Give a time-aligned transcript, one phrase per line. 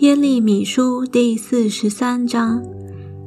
[0.00, 2.62] 耶利米书第四十三章，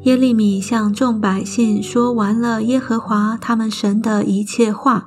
[0.05, 5.05] 耶利米向众百姓说完了耶和华他们神的一切话，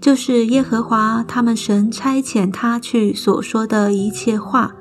[0.00, 4.72] 就是耶和华他们神差遣他去所说的一切话。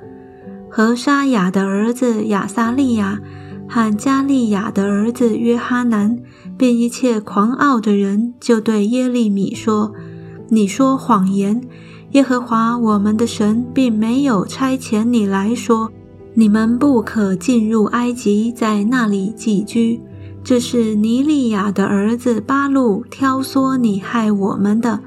[0.70, 3.20] 和沙雅的儿子亚撒利亚
[3.67, 6.17] 和加利亚的儿子约哈南，
[6.57, 9.91] 并一切狂傲的人，就对耶利米说
[10.48, 11.61] ：“你说谎言，
[12.11, 15.91] 耶和华我们的神并没有差遣你来说。”
[16.34, 20.02] 你们不可进入埃及，在那里寄居。
[20.44, 25.02] 这是尼利亚的儿子巴路挑唆你害我们的，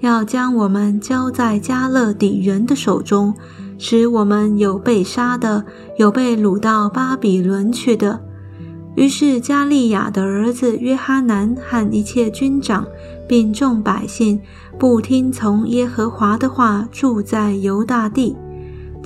[0.00, 3.34] 要将我们交在加勒底人的手中，
[3.76, 5.64] 使我们有被杀的，
[5.98, 8.20] 有被掳到巴比伦去的。
[8.94, 12.86] 于是加利亚的儿子约哈南和一切军长，
[13.28, 14.40] 并众百姓，
[14.78, 18.36] 不听从耶和华的话，住在犹大地。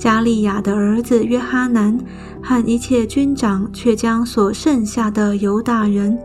[0.03, 1.97] 加利亚的儿子约哈南
[2.41, 6.19] 和一切军长，却将所剩下的犹大人，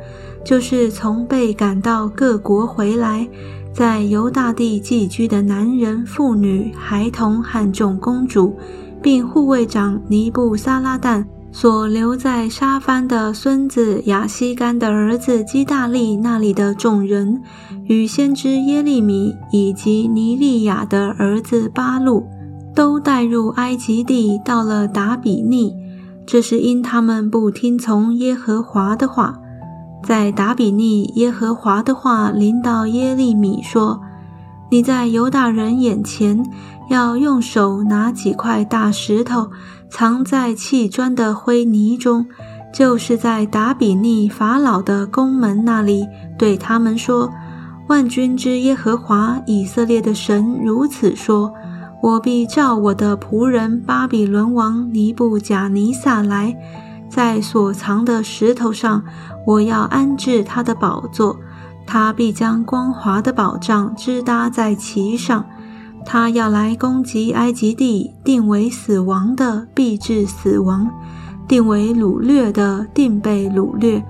[0.44, 3.28] 就是从被赶到各国回来，
[3.72, 8.52] 在犹大地寄居的男人、妇女、孩童和众公主，
[9.00, 17.40] 并护卫长尼布撒拉旦所留在沙番的孙子亚西干的儿子基大利那里的众人，
[17.84, 22.26] 与先知耶利米以及尼利亚的儿子巴路。
[22.78, 25.74] 都带入埃及地，到了达比尼。
[26.24, 29.36] 这是因他们不听从耶和华的话。
[30.04, 34.00] 在达比尼，耶和华的话临到耶利米说
[34.70, 36.40] ：“你在犹大人眼前，
[36.88, 39.50] 要用手拿几块大石头，
[39.90, 42.26] 藏在砌砖的灰泥中，
[42.72, 46.06] 就是在达比尼法老的宫门那里，
[46.38, 47.28] 对他们说：
[47.88, 51.52] 万军之耶和华以色列的神如此说。”
[52.00, 56.56] 我必召我的仆人巴比伦王尼布贾尼撒来，
[57.08, 59.02] 在所藏的石头上，
[59.44, 61.36] 我要安置他的宝座。
[61.84, 65.44] 他必将光滑的宝杖支搭在其上。
[66.04, 70.88] 他要来攻击埃及地，定为死亡的必致死亡，
[71.48, 74.02] 定为掳掠的定被掳掠，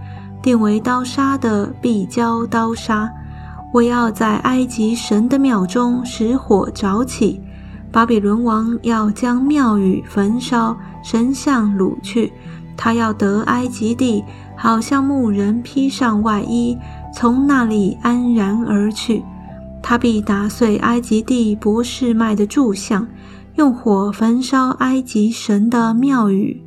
[0.43, 3.11] 定为刀杀的必交刀杀。
[3.73, 7.41] 我要在埃及神的庙中使火着起。
[7.91, 12.33] 巴比伦王要将庙宇焚烧，神像掳去。
[12.77, 14.23] 他要得埃及地，
[14.57, 16.79] 好像牧人披上外衣，
[17.13, 19.25] 从那里安然而去。
[19.83, 23.09] 他必打碎埃及地博士卖的柱像，
[23.57, 26.63] 用火焚烧埃及神的庙宇。